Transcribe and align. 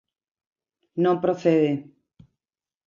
Non 1.03 1.15
procede. 1.23 1.71